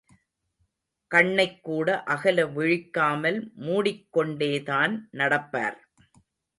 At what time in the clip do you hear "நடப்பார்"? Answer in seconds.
5.11-5.79